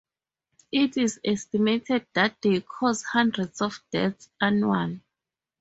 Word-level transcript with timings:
It 0.71 0.97
is 0.97 1.19
estimated 1.23 2.07
that 2.15 2.41
they 2.41 2.59
cause 2.61 3.03
hundreds 3.03 3.61
of 3.61 3.79
deaths 3.91 4.31
annually. 4.41 4.99